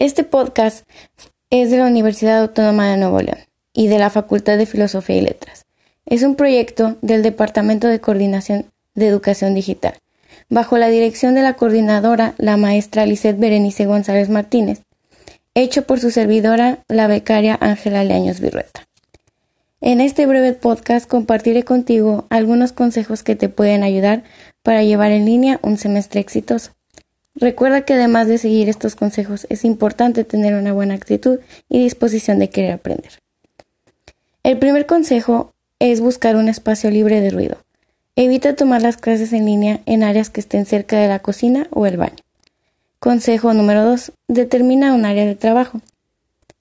Este 0.00 0.24
podcast 0.24 0.88
es 1.50 1.70
de 1.70 1.76
la 1.76 1.84
Universidad 1.84 2.40
Autónoma 2.40 2.90
de 2.90 2.96
Nuevo 2.96 3.20
León 3.20 3.36
y 3.74 3.88
de 3.88 3.98
la 3.98 4.08
Facultad 4.08 4.56
de 4.56 4.64
Filosofía 4.64 5.16
y 5.16 5.20
Letras. 5.20 5.66
Es 6.06 6.22
un 6.22 6.36
proyecto 6.36 6.96
del 7.02 7.22
Departamento 7.22 7.86
de 7.86 8.00
Coordinación 8.00 8.64
de 8.94 9.08
Educación 9.08 9.54
Digital, 9.54 9.98
bajo 10.48 10.78
la 10.78 10.88
dirección 10.88 11.34
de 11.34 11.42
la 11.42 11.52
coordinadora, 11.52 12.32
la 12.38 12.56
maestra 12.56 13.04
Lisette 13.04 13.38
Berenice 13.38 13.84
González 13.84 14.30
Martínez, 14.30 14.80
hecho 15.54 15.82
por 15.82 16.00
su 16.00 16.10
servidora, 16.10 16.78
la 16.88 17.06
becaria 17.06 17.58
Ángela 17.60 18.02
Leaños 18.02 18.40
Virrueta. 18.40 18.88
En 19.82 20.00
este 20.00 20.24
breve 20.24 20.54
podcast 20.54 21.06
compartiré 21.06 21.62
contigo 21.62 22.24
algunos 22.30 22.72
consejos 22.72 23.22
que 23.22 23.36
te 23.36 23.50
pueden 23.50 23.82
ayudar 23.82 24.22
para 24.62 24.82
llevar 24.82 25.10
en 25.10 25.26
línea 25.26 25.60
un 25.62 25.76
semestre 25.76 26.20
exitoso. 26.20 26.70
Recuerda 27.40 27.86
que 27.86 27.94
además 27.94 28.28
de 28.28 28.36
seguir 28.36 28.68
estos 28.68 28.94
consejos 28.94 29.46
es 29.48 29.64
importante 29.64 30.24
tener 30.24 30.54
una 30.54 30.74
buena 30.74 30.94
actitud 30.94 31.40
y 31.70 31.82
disposición 31.82 32.38
de 32.38 32.50
querer 32.50 32.72
aprender. 32.72 33.18
El 34.42 34.58
primer 34.58 34.84
consejo 34.84 35.52
es 35.78 36.02
buscar 36.02 36.36
un 36.36 36.50
espacio 36.50 36.90
libre 36.90 37.22
de 37.22 37.30
ruido. 37.30 37.56
Evita 38.14 38.54
tomar 38.56 38.82
las 38.82 38.98
clases 38.98 39.32
en 39.32 39.46
línea 39.46 39.80
en 39.86 40.02
áreas 40.02 40.28
que 40.28 40.40
estén 40.40 40.66
cerca 40.66 40.98
de 40.98 41.08
la 41.08 41.20
cocina 41.20 41.66
o 41.70 41.86
el 41.86 41.96
baño. 41.96 42.22
Consejo 42.98 43.54
número 43.54 43.84
2. 43.84 44.12
Determina 44.28 44.92
un 44.92 45.06
área 45.06 45.24
de 45.24 45.34
trabajo. 45.34 45.80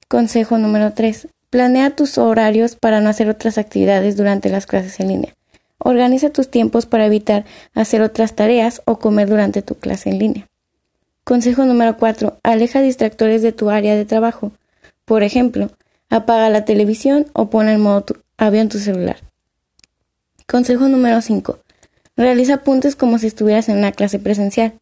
Consejo 0.08 0.58
número 0.58 0.94
3. 0.94 1.28
Planea 1.50 1.90
tus 1.90 2.18
horarios 2.18 2.78
para 2.78 3.02
no 3.02 3.10
hacer 3.10 3.28
otras 3.28 3.58
actividades 3.58 4.16
durante 4.16 4.50
las 4.50 4.66
clases 4.66 5.02
en 5.02 5.10
línea. 5.10 5.36
Organiza 5.78 6.30
tus 6.30 6.50
tiempos 6.50 6.86
para 6.86 7.06
evitar 7.06 7.44
hacer 7.74 8.02
otras 8.02 8.36
tareas 8.36 8.82
o 8.86 9.00
comer 9.00 9.28
durante 9.28 9.62
tu 9.62 9.76
clase 9.76 10.10
en 10.10 10.20
línea. 10.20 10.48
Consejo 11.30 11.64
número 11.64 11.96
4. 11.96 12.40
Aleja 12.42 12.82
distractores 12.82 13.44
de 13.44 13.52
tu 13.52 13.70
área 13.70 13.96
de 13.96 14.04
trabajo. 14.04 14.52
Por 15.06 15.22
ejemplo, 15.22 15.70
apaga 16.10 16.50
la 16.50 16.66
televisión 16.66 17.28
o 17.34 17.52
pon 17.52 17.70
en 17.70 17.80
modo 17.80 18.16
avión 18.40 18.68
tu 18.68 18.80
celular. 18.80 19.18
Consejo 20.48 20.88
número 20.88 21.22
5. 21.22 21.60
Realiza 22.18 22.56
apuntes 22.56 22.96
como 22.96 23.20
si 23.20 23.28
estuvieras 23.28 23.70
en 23.70 23.78
una 23.78 23.92
clase 23.92 24.18
presencial. 24.18 24.74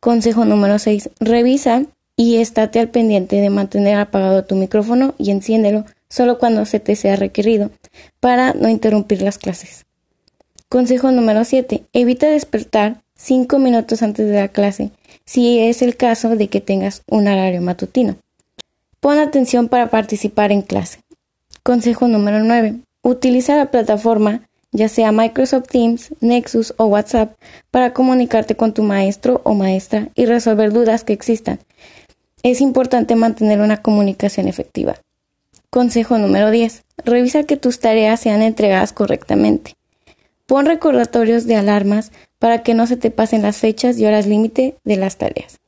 Consejo 0.00 0.44
número 0.44 0.80
6. 0.80 1.10
Revisa 1.20 1.84
y 2.16 2.38
estate 2.38 2.80
al 2.80 2.88
pendiente 2.88 3.36
de 3.36 3.50
mantener 3.50 4.00
apagado 4.00 4.44
tu 4.44 4.56
micrófono 4.56 5.14
y 5.18 5.30
enciéndelo 5.30 5.84
solo 6.08 6.38
cuando 6.38 6.64
se 6.64 6.80
te 6.80 6.96
sea 6.96 7.14
requerido, 7.14 7.70
para 8.18 8.54
no 8.54 8.68
interrumpir 8.68 9.22
las 9.22 9.38
clases. 9.38 9.86
Consejo 10.68 11.12
número 11.12 11.44
7. 11.44 11.84
Evita 11.92 12.26
despertar 12.26 13.04
5 13.16 13.58
minutos 13.58 14.02
antes 14.02 14.26
de 14.28 14.34
la 14.34 14.48
clase, 14.48 14.90
si 15.24 15.58
es 15.58 15.82
el 15.82 15.96
caso 15.96 16.36
de 16.36 16.48
que 16.48 16.60
tengas 16.60 17.02
un 17.08 17.26
horario 17.26 17.60
matutino. 17.60 18.16
Pon 19.00 19.18
atención 19.18 19.68
para 19.68 19.88
participar 19.88 20.52
en 20.52 20.62
clase. 20.62 21.00
Consejo 21.62 22.08
número 22.08 22.40
9. 22.40 22.76
Utiliza 23.02 23.56
la 23.56 23.70
plataforma, 23.70 24.42
ya 24.72 24.88
sea 24.88 25.12
Microsoft 25.12 25.68
Teams, 25.68 26.14
Nexus 26.20 26.74
o 26.76 26.86
WhatsApp, 26.86 27.34
para 27.70 27.92
comunicarte 27.92 28.56
con 28.56 28.74
tu 28.74 28.82
maestro 28.82 29.40
o 29.44 29.54
maestra 29.54 30.08
y 30.14 30.26
resolver 30.26 30.72
dudas 30.72 31.04
que 31.04 31.12
existan. 31.12 31.58
Es 32.42 32.60
importante 32.60 33.16
mantener 33.16 33.60
una 33.60 33.82
comunicación 33.82 34.46
efectiva. 34.46 34.96
Consejo 35.70 36.18
número 36.18 36.50
10. 36.50 36.84
Revisa 37.04 37.44
que 37.44 37.56
tus 37.56 37.80
tareas 37.80 38.20
sean 38.20 38.42
entregadas 38.42 38.92
correctamente. 38.92 39.74
Pon 40.46 40.66
recordatorios 40.66 41.46
de 41.46 41.56
alarmas 41.56 42.12
para 42.38 42.62
que 42.62 42.74
no 42.74 42.86
se 42.86 42.96
te 42.96 43.10
pasen 43.10 43.42
las 43.42 43.58
fechas 43.58 43.98
y 43.98 44.06
horas 44.06 44.26
límite 44.26 44.76
de 44.84 44.96
las 44.96 45.16
tareas. 45.16 45.58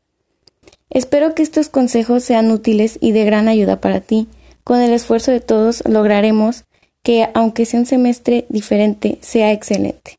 Espero 0.91 1.35
que 1.35 1.43
estos 1.43 1.69
consejos 1.69 2.25
sean 2.25 2.51
útiles 2.51 2.99
y 3.01 3.13
de 3.13 3.25
gran 3.25 3.49
ayuda 3.49 3.81
para 3.81 4.01
ti. 4.01 4.29
Con 4.65 4.81
el 4.81 4.93
esfuerzo 4.93 5.31
de 5.31 5.41
todos 5.41 5.83
lograremos 5.87 6.65
que, 7.03 7.29
aunque 7.35 7.67
sea 7.67 7.81
un 7.81 7.87
semestre 7.87 8.47
diferente, 8.49 9.19
sea 9.21 9.53
excelente. 9.53 10.18